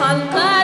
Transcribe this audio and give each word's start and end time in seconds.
halka 0.00 0.57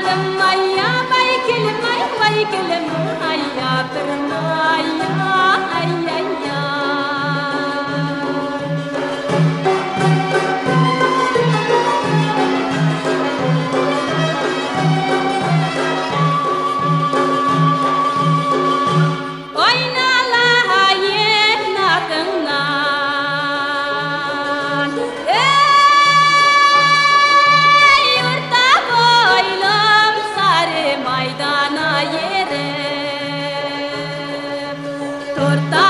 importa. 35.54 35.83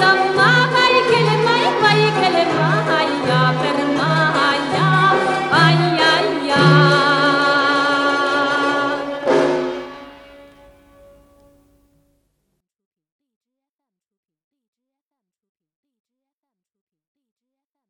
当。 0.00 0.33